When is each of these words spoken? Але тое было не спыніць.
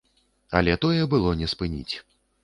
Але 0.59 0.77
тое 0.85 1.03
было 1.11 1.33
не 1.41 1.47
спыніць. 1.53 1.95